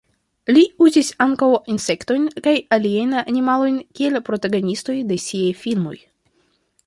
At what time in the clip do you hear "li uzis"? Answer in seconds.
0.55-1.11